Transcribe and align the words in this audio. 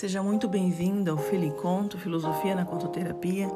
Seja 0.00 0.22
muito 0.22 0.48
bem-vinda 0.48 1.10
ao 1.10 1.18
Filiconto 1.18 1.98
Filosofia 1.98 2.54
na 2.54 2.64
Contoterapia. 2.64 3.50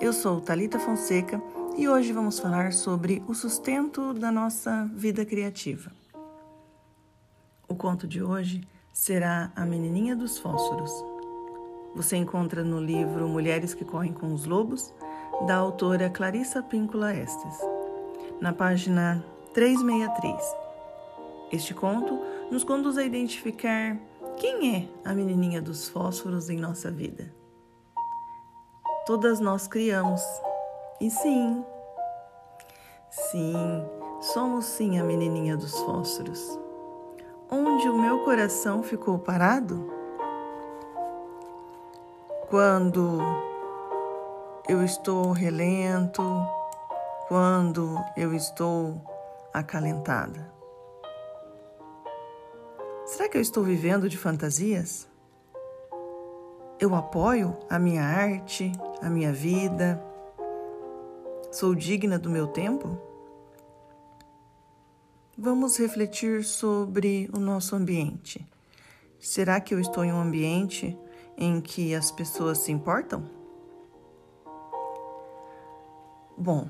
Eu 0.00 0.14
sou 0.14 0.40
Talita 0.40 0.78
Fonseca 0.78 1.42
e 1.76 1.86
hoje 1.86 2.10
vamos 2.10 2.38
falar 2.38 2.72
sobre 2.72 3.22
o 3.28 3.34
sustento 3.34 4.14
da 4.14 4.32
nossa 4.32 4.90
vida 4.94 5.26
criativa. 5.26 5.92
O 7.68 7.74
conto 7.74 8.08
de 8.08 8.22
hoje 8.22 8.66
será 8.94 9.52
A 9.54 9.66
Menininha 9.66 10.16
dos 10.16 10.38
Fósforos. 10.38 10.90
Você 11.94 12.16
encontra 12.16 12.64
no 12.64 12.80
livro 12.80 13.28
Mulheres 13.28 13.74
que 13.74 13.84
Correm 13.84 14.14
com 14.14 14.32
os 14.32 14.46
Lobos, 14.46 14.90
da 15.46 15.56
autora 15.56 16.08
Clarissa 16.08 16.62
Píncula 16.62 17.14
Estes, 17.14 17.58
na 18.40 18.54
página 18.54 19.22
363. 19.52 20.34
Este 21.52 21.74
conto 21.74 22.18
nos 22.50 22.64
conduz 22.64 22.96
a 22.96 23.04
identificar 23.04 23.98
quem 24.36 24.76
é 24.76 24.88
a 25.08 25.14
menininha 25.14 25.60
dos 25.62 25.88
fósforos 25.88 26.50
em 26.50 26.58
nossa 26.58 26.90
vida? 26.90 27.32
Todas 29.06 29.40
nós 29.40 29.66
criamos. 29.66 30.22
E 31.00 31.10
sim, 31.10 31.64
sim, 33.10 33.54
somos 34.20 34.64
sim 34.64 34.98
a 34.98 35.04
menininha 35.04 35.56
dos 35.56 35.78
fósforos. 35.80 36.58
Onde 37.50 37.88
o 37.88 37.98
meu 37.98 38.24
coração 38.24 38.82
ficou 38.82 39.18
parado? 39.18 39.92
Quando 42.48 43.18
eu 44.68 44.82
estou 44.82 45.32
relento, 45.32 46.22
quando 47.28 47.98
eu 48.16 48.34
estou 48.34 49.00
acalentada. 49.52 50.53
Será 53.14 53.28
que 53.28 53.36
eu 53.36 53.40
estou 53.40 53.62
vivendo 53.62 54.08
de 54.08 54.18
fantasias? 54.18 55.06
Eu 56.80 56.96
apoio 56.96 57.56
a 57.70 57.78
minha 57.78 58.02
arte, 58.02 58.72
a 59.00 59.08
minha 59.08 59.32
vida? 59.32 60.04
Sou 61.52 61.76
digna 61.76 62.18
do 62.18 62.28
meu 62.28 62.48
tempo? 62.48 62.98
Vamos 65.38 65.76
refletir 65.76 66.42
sobre 66.42 67.30
o 67.32 67.38
nosso 67.38 67.76
ambiente. 67.76 68.44
Será 69.20 69.60
que 69.60 69.72
eu 69.72 69.78
estou 69.78 70.04
em 70.04 70.12
um 70.12 70.20
ambiente 70.20 70.98
em 71.38 71.60
que 71.60 71.94
as 71.94 72.10
pessoas 72.10 72.58
se 72.58 72.72
importam? 72.72 73.30
Bom, 76.36 76.68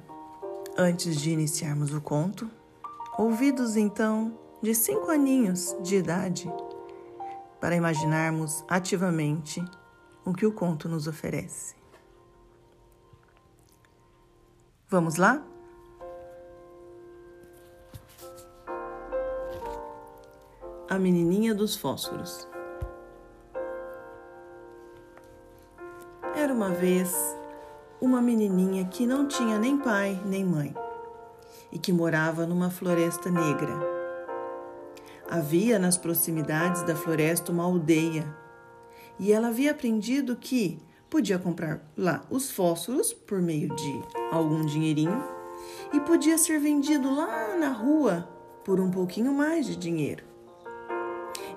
antes 0.77 1.19
de 1.23 1.31
iniciarmos 1.31 1.95
o 1.95 2.03
conto, 2.03 2.51
ouvidos 3.17 3.79
então 3.79 4.44
de 4.65 4.75
cinco 4.75 5.11
aninhos 5.11 5.77
de 5.83 5.97
idade 5.97 6.51
para 7.61 7.77
imaginarmos 7.77 8.65
ativamente 8.67 9.63
o 10.25 10.33
que 10.33 10.47
o 10.47 10.53
conto 10.53 10.89
nos 10.89 11.07
oferece. 11.07 11.77
Vamos 14.89 15.17
lá? 15.17 15.45
A 20.89 20.99
menininha 20.99 21.55
dos 21.55 21.77
fósforos. 21.77 22.49
Era 26.35 26.55
uma 26.55 26.71
vez 26.71 27.15
uma 28.01 28.23
menininha 28.23 28.87
que 28.87 29.07
não 29.07 29.29
tinha 29.29 29.59
nem 29.59 29.77
pai 29.77 30.19
nem 30.25 30.43
mãe 30.43 30.75
e 31.71 31.79
que 31.79 31.93
morava 31.93 32.47
numa 32.47 32.71
floresta 32.71 33.31
negra 33.31 33.94
Havia 35.29 35.79
nas 35.79 35.97
proximidades 35.97 36.83
da 36.83 36.95
floresta 36.95 37.51
uma 37.51 37.65
aldeia 37.65 38.25
e 39.19 39.33
ela 39.33 39.49
havia 39.49 39.71
aprendido 39.71 40.37
que 40.37 40.79
podia 41.09 41.39
comprar 41.39 41.81
lá 41.97 42.25
os 42.31 42.51
fósforos 42.51 43.13
por 43.13 43.41
meio 43.41 43.75
de 43.75 44.03
algum 44.31 44.65
dinheirinho 44.67 45.23
e 45.93 46.01
podia 46.01 46.37
ser 46.37 46.59
vendido 46.59 47.15
lá 47.15 47.57
na 47.57 47.71
rua 47.71 48.29
por 48.65 48.81
um 48.81 48.91
pouquinho 48.91 49.33
mais 49.33 49.67
de 49.67 49.77
dinheiro. 49.77 50.25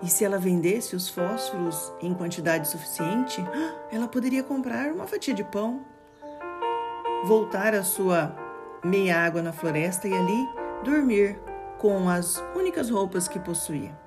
E 0.04 0.08
se 0.08 0.24
ela 0.24 0.38
vendesse 0.38 0.96
os 0.96 1.10
fósforos 1.10 1.92
em 2.02 2.14
quantidade 2.14 2.68
suficiente, 2.68 3.44
ela 3.92 4.08
poderia 4.08 4.44
comprar 4.44 4.92
uma 4.92 5.08
fatia 5.08 5.34
de 5.34 5.44
pão, 5.44 5.82
voltar 7.26 7.74
à 7.74 7.84
sua 7.84 8.36
meia 8.84 9.18
água 9.18 9.42
na 9.42 9.52
floresta 9.52 10.08
e 10.08 10.14
ali 10.14 10.48
dormir 10.84 11.40
com 11.78 12.10
as 12.10 12.44
únicas 12.56 12.90
roupas 12.90 13.28
que 13.28 13.40
possuía. 13.40 13.98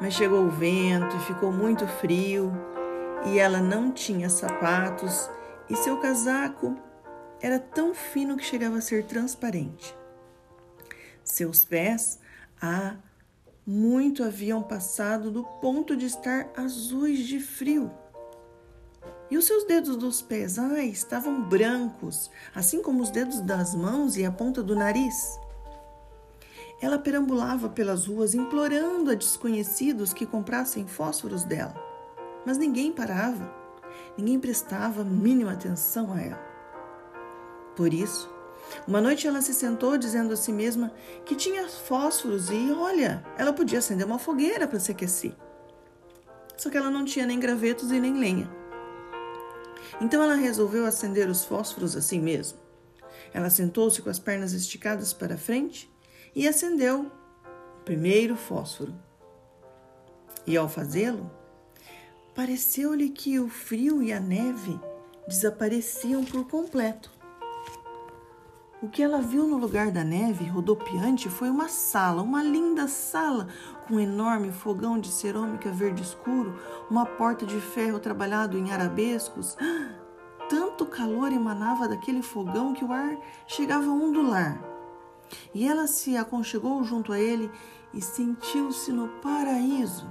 Mas 0.00 0.14
chegou 0.14 0.44
o 0.44 0.50
vento 0.50 1.16
e 1.16 1.20
ficou 1.20 1.50
muito 1.50 1.86
frio, 1.86 2.52
e 3.26 3.38
ela 3.38 3.60
não 3.60 3.90
tinha 3.90 4.30
sapatos, 4.30 5.28
e 5.68 5.76
seu 5.76 5.98
casaco 5.98 6.76
era 7.40 7.58
tão 7.58 7.94
fino 7.94 8.36
que 8.36 8.44
chegava 8.44 8.78
a 8.78 8.80
ser 8.80 9.04
transparente. 9.04 9.96
Seus 11.24 11.64
pés 11.64 12.18
há 12.60 12.96
muito 13.66 14.24
haviam 14.24 14.62
passado 14.62 15.30
do 15.30 15.44
ponto 15.44 15.96
de 15.96 16.06
estar 16.06 16.48
azuis 16.56 17.26
de 17.26 17.38
frio. 17.38 17.90
E 19.30 19.36
os 19.36 19.44
seus 19.44 19.64
dedos 19.64 19.96
dos 19.96 20.22
pés, 20.22 20.58
ai, 20.58 20.86
estavam 20.86 21.42
brancos, 21.42 22.30
assim 22.54 22.82
como 22.82 23.02
os 23.02 23.10
dedos 23.10 23.40
das 23.40 23.74
mãos 23.74 24.16
e 24.16 24.24
a 24.24 24.32
ponta 24.32 24.62
do 24.62 24.74
nariz. 24.74 25.38
Ela 26.80 26.98
perambulava 26.98 27.68
pelas 27.68 28.06
ruas 28.06 28.34
implorando 28.34 29.10
a 29.10 29.14
desconhecidos 29.14 30.12
que 30.12 30.24
comprassem 30.24 30.86
fósforos 30.86 31.42
dela. 31.44 31.74
Mas 32.46 32.56
ninguém 32.56 32.92
parava, 32.92 33.52
ninguém 34.16 34.38
prestava 34.38 35.02
mínima 35.02 35.52
atenção 35.52 36.12
a 36.12 36.20
ela. 36.20 36.48
Por 37.74 37.92
isso, 37.92 38.32
uma 38.86 39.00
noite 39.00 39.26
ela 39.26 39.42
se 39.42 39.52
sentou 39.54 39.98
dizendo 39.98 40.32
a 40.32 40.36
si 40.36 40.52
mesma 40.52 40.92
que 41.24 41.34
tinha 41.34 41.68
fósforos 41.68 42.48
e, 42.50 42.72
olha, 42.72 43.24
ela 43.36 43.52
podia 43.52 43.80
acender 43.80 44.06
uma 44.06 44.18
fogueira 44.18 44.68
para 44.68 44.78
se 44.78 44.92
aquecer. 44.92 45.34
Só 46.56 46.70
que 46.70 46.76
ela 46.76 46.90
não 46.90 47.04
tinha 47.04 47.26
nem 47.26 47.40
gravetos 47.40 47.90
e 47.90 48.00
nem 48.00 48.18
lenha. 48.18 48.50
Então 50.00 50.22
ela 50.22 50.34
resolveu 50.34 50.86
acender 50.86 51.28
os 51.28 51.44
fósforos 51.44 51.96
assim 51.96 52.20
mesmo. 52.20 52.58
Ela 53.32 53.50
sentou-se 53.50 54.00
com 54.00 54.10
as 54.10 54.18
pernas 54.18 54.52
esticadas 54.52 55.12
para 55.12 55.36
frente 55.36 55.90
e 56.38 56.46
acendeu 56.46 57.00
o 57.80 57.84
primeiro 57.84 58.36
fósforo. 58.36 58.94
E 60.46 60.56
ao 60.56 60.68
fazê-lo, 60.68 61.28
pareceu-lhe 62.32 63.08
que 63.08 63.40
o 63.40 63.48
frio 63.48 64.00
e 64.00 64.12
a 64.12 64.20
neve 64.20 64.78
desapareciam 65.26 66.24
por 66.24 66.46
completo. 66.46 67.10
O 68.80 68.88
que 68.88 69.02
ela 69.02 69.20
viu 69.20 69.48
no 69.48 69.56
lugar 69.56 69.90
da 69.90 70.04
neve 70.04 70.44
rodopiante 70.44 71.28
foi 71.28 71.50
uma 71.50 71.66
sala, 71.66 72.22
uma 72.22 72.44
linda 72.44 72.86
sala, 72.86 73.48
com 73.88 73.94
um 73.94 74.00
enorme 74.00 74.52
fogão 74.52 74.96
de 74.96 75.08
cerâmica 75.08 75.72
verde 75.72 76.04
escuro, 76.04 76.56
uma 76.88 77.04
porta 77.04 77.44
de 77.44 77.60
ferro 77.60 77.98
trabalhado 77.98 78.56
em 78.56 78.70
arabescos. 78.70 79.56
Tanto 80.48 80.86
calor 80.86 81.32
emanava 81.32 81.88
daquele 81.88 82.22
fogão 82.22 82.72
que 82.74 82.84
o 82.84 82.92
ar 82.92 83.18
chegava 83.48 83.90
a 83.90 83.92
ondular. 83.92 84.77
E 85.54 85.66
ela 85.66 85.86
se 85.86 86.16
aconchegou 86.16 86.82
junto 86.84 87.12
a 87.12 87.18
ele 87.18 87.50
e 87.92 88.00
sentiu-se 88.00 88.92
no 88.92 89.08
paraíso. 89.20 90.10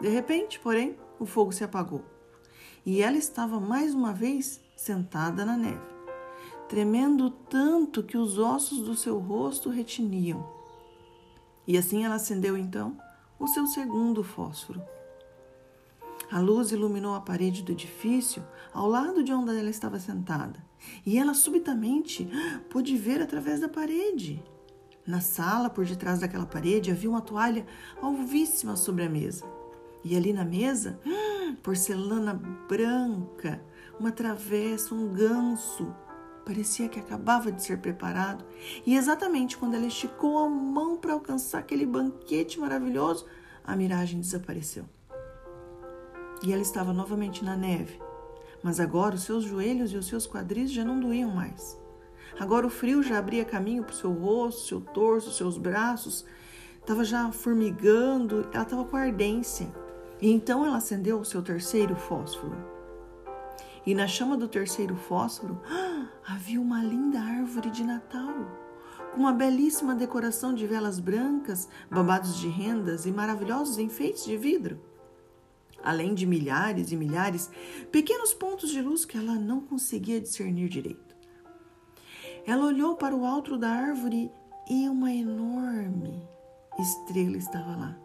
De 0.00 0.08
repente, 0.08 0.60
porém, 0.60 0.96
o 1.18 1.26
fogo 1.26 1.52
se 1.52 1.64
apagou 1.64 2.04
e 2.86 3.02
ela 3.02 3.16
estava 3.16 3.58
mais 3.58 3.92
uma 3.92 4.12
vez 4.12 4.60
sentada 4.76 5.44
na 5.44 5.56
neve, 5.56 5.84
tremendo 6.68 7.30
tanto 7.30 8.04
que 8.04 8.16
os 8.16 8.38
ossos 8.38 8.78
do 8.78 8.94
seu 8.94 9.18
rosto 9.18 9.68
retiniam. 9.68 10.48
E 11.66 11.76
assim 11.76 12.04
ela 12.04 12.14
acendeu 12.14 12.56
então 12.56 12.96
o 13.40 13.48
seu 13.48 13.66
segundo 13.66 14.22
fósforo. 14.22 14.80
A 16.30 16.40
luz 16.40 16.72
iluminou 16.72 17.14
a 17.14 17.20
parede 17.20 17.62
do 17.62 17.70
edifício 17.70 18.44
ao 18.72 18.88
lado 18.88 19.22
de 19.22 19.32
onde 19.32 19.56
ela 19.56 19.70
estava 19.70 20.00
sentada, 20.00 20.64
e 21.04 21.18
ela 21.18 21.34
subitamente 21.34 22.28
pôde 22.68 22.96
ver 22.96 23.22
através 23.22 23.60
da 23.60 23.68
parede. 23.68 24.42
Na 25.06 25.20
sala, 25.20 25.70
por 25.70 25.84
detrás 25.84 26.18
daquela 26.18 26.44
parede, 26.44 26.90
havia 26.90 27.08
uma 27.08 27.20
toalha 27.20 27.64
alvíssima 28.02 28.74
sobre 28.74 29.04
a 29.04 29.08
mesa. 29.08 29.44
E 30.02 30.16
ali 30.16 30.32
na 30.32 30.44
mesa, 30.44 30.98
porcelana 31.62 32.34
branca, 32.68 33.62
uma 34.00 34.10
travessa, 34.10 34.92
um 34.92 35.12
ganso. 35.12 35.94
Parecia 36.44 36.88
que 36.88 36.98
acabava 36.98 37.52
de 37.52 37.62
ser 37.62 37.78
preparado. 37.78 38.44
E 38.84 38.96
exatamente 38.96 39.56
quando 39.56 39.74
ela 39.74 39.86
esticou 39.86 40.38
a 40.38 40.48
mão 40.48 40.96
para 40.96 41.12
alcançar 41.12 41.60
aquele 41.60 41.86
banquete 41.86 42.58
maravilhoso, 42.58 43.26
a 43.64 43.76
miragem 43.76 44.20
desapareceu 44.20 44.86
e 46.46 46.52
ela 46.52 46.62
estava 46.62 46.92
novamente 46.92 47.44
na 47.44 47.56
neve. 47.56 48.00
Mas 48.62 48.78
agora 48.78 49.16
os 49.16 49.24
seus 49.24 49.42
joelhos 49.42 49.92
e 49.92 49.96
os 49.96 50.06
seus 50.06 50.28
quadris 50.28 50.70
já 50.70 50.84
não 50.84 51.00
doíam 51.00 51.30
mais. 51.30 51.76
Agora 52.38 52.66
o 52.66 52.70
frio 52.70 53.02
já 53.02 53.18
abria 53.18 53.44
caminho 53.44 53.82
para 53.82 53.92
o 53.92 53.96
seu 53.96 54.12
rosto, 54.12 54.68
seu 54.68 54.80
torso, 54.80 55.32
seus 55.32 55.58
braços. 55.58 56.24
Estava 56.80 57.04
já 57.04 57.32
formigando, 57.32 58.48
ela 58.52 58.62
estava 58.62 58.84
com 58.84 58.96
ardência. 58.96 59.66
E 60.22 60.30
então 60.30 60.64
ela 60.64 60.76
acendeu 60.76 61.18
o 61.18 61.24
seu 61.24 61.42
terceiro 61.42 61.96
fósforo. 61.96 62.56
E 63.84 63.92
na 63.92 64.06
chama 64.06 64.36
do 64.36 64.46
terceiro 64.46 64.94
fósforo 64.94 65.60
havia 66.24 66.60
uma 66.60 66.80
linda 66.80 67.18
árvore 67.18 67.70
de 67.70 67.82
Natal, 67.82 68.34
com 69.12 69.20
uma 69.20 69.32
belíssima 69.32 69.96
decoração 69.96 70.54
de 70.54 70.64
velas 70.64 71.00
brancas, 71.00 71.68
babados 71.90 72.36
de 72.36 72.46
rendas 72.46 73.04
e 73.04 73.10
maravilhosos 73.10 73.78
enfeites 73.78 74.24
de 74.24 74.36
vidro. 74.36 74.78
Além 75.82 76.14
de 76.14 76.26
milhares 76.26 76.90
e 76.90 76.96
milhares 76.96 77.50
pequenos 77.92 78.34
pontos 78.34 78.70
de 78.70 78.80
luz 78.80 79.04
que 79.04 79.16
ela 79.16 79.34
não 79.34 79.60
conseguia 79.60 80.20
discernir 80.20 80.68
direito. 80.68 81.14
Ela 82.46 82.66
olhou 82.66 82.96
para 82.96 83.14
o 83.14 83.24
alto 83.24 83.56
da 83.56 83.68
árvore 83.68 84.30
e 84.68 84.88
uma 84.88 85.12
enorme 85.12 86.22
estrela 86.78 87.36
estava 87.36 87.76
lá. 87.76 87.98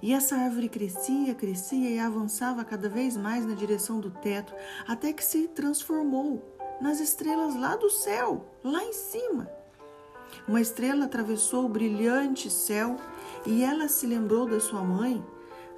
E 0.00 0.12
essa 0.12 0.36
árvore 0.36 0.68
crescia, 0.68 1.34
crescia 1.34 1.90
e 1.90 1.98
avançava 1.98 2.64
cada 2.64 2.88
vez 2.88 3.16
mais 3.16 3.46
na 3.46 3.54
direção 3.54 4.00
do 4.00 4.10
teto, 4.10 4.54
até 4.86 5.12
que 5.12 5.24
se 5.24 5.48
transformou 5.48 6.42
nas 6.80 7.00
estrelas 7.00 7.54
lá 7.54 7.76
do 7.76 7.90
céu, 7.90 8.46
lá 8.64 8.82
em 8.82 8.92
cima. 8.92 9.48
Uma 10.48 10.60
estrela 10.60 11.04
atravessou 11.04 11.66
o 11.66 11.68
brilhante 11.68 12.50
céu 12.50 12.96
e 13.46 13.62
ela 13.62 13.88
se 13.88 14.06
lembrou 14.06 14.46
da 14.46 14.58
sua 14.58 14.82
mãe, 14.82 15.24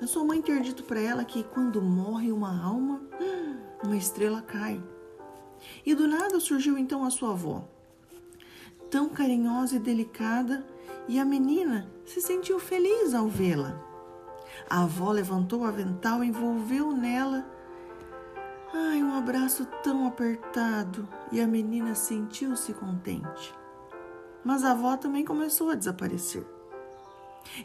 a 0.04 0.06
sua 0.06 0.22
mãe 0.22 0.42
ter 0.42 0.60
dito 0.60 0.84
para 0.84 1.00
ela 1.00 1.24
que 1.24 1.42
quando 1.42 1.80
morre 1.80 2.30
uma 2.30 2.62
alma, 2.62 3.00
uma 3.82 3.96
estrela 3.96 4.42
cai. 4.42 4.82
E 5.84 5.94
do 5.94 6.06
nada 6.06 6.38
surgiu 6.38 6.76
então 6.76 7.04
a 7.04 7.10
sua 7.10 7.30
avó, 7.30 7.66
tão 8.90 9.08
carinhosa 9.08 9.76
e 9.76 9.78
delicada, 9.78 10.64
e 11.08 11.18
a 11.18 11.24
menina 11.24 11.90
se 12.04 12.20
sentiu 12.20 12.58
feliz 12.58 13.14
ao 13.14 13.28
vê-la. 13.28 13.80
A 14.68 14.82
avó 14.82 15.10
levantou 15.10 15.62
o 15.62 15.64
avental, 15.64 16.22
envolveu 16.22 16.92
nela. 16.92 17.44
Ai, 18.74 19.02
um 19.02 19.14
abraço 19.14 19.66
tão 19.82 20.06
apertado 20.06 21.08
e 21.32 21.40
a 21.40 21.46
menina 21.46 21.94
sentiu-se 21.94 22.74
contente. 22.74 23.54
Mas 24.44 24.64
a 24.64 24.72
avó 24.72 24.96
também 24.96 25.24
começou 25.24 25.70
a 25.70 25.74
desaparecer. 25.74 26.53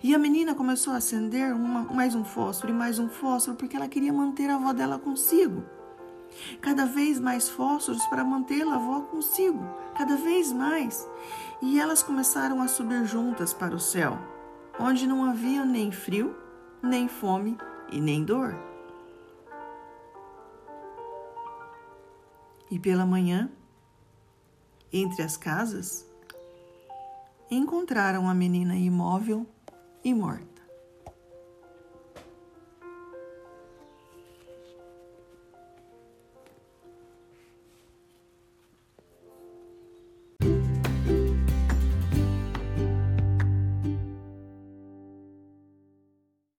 E 0.03 0.13
a 0.13 0.19
menina 0.19 0.53
começou 0.53 0.93
a 0.93 0.97
acender 0.97 1.53
uma, 1.53 1.83
mais 1.83 2.15
um 2.15 2.23
fósforo 2.23 2.71
e 2.71 2.75
mais 2.75 2.99
um 2.99 3.09
fósforo 3.09 3.57
porque 3.57 3.75
ela 3.75 3.87
queria 3.87 4.13
manter 4.13 4.49
a 4.49 4.55
avó 4.55 4.73
dela 4.73 4.99
consigo. 4.99 5.63
Cada 6.61 6.85
vez 6.85 7.19
mais 7.19 7.49
fósforos 7.49 8.05
para 8.07 8.23
mantê-la 8.23 8.75
avó 8.75 9.01
consigo, 9.01 9.63
cada 9.97 10.15
vez 10.15 10.53
mais. 10.53 11.07
E 11.61 11.79
elas 11.79 12.03
começaram 12.03 12.61
a 12.61 12.67
subir 12.67 13.05
juntas 13.05 13.53
para 13.53 13.75
o 13.75 13.79
céu, 13.79 14.17
onde 14.79 15.07
não 15.07 15.25
havia 15.25 15.65
nem 15.65 15.91
frio 15.91 16.35
nem 16.81 17.07
fome 17.07 17.57
e 17.91 17.99
nem 17.99 18.23
dor. 18.23 18.55
E 22.71 22.79
pela 22.79 23.05
manhã, 23.05 23.49
entre 24.93 25.23
as 25.23 25.35
casas, 25.35 26.07
encontraram 27.49 28.29
a 28.29 28.33
menina 28.33 28.75
imóvel 28.75 29.45
e. 30.03 30.58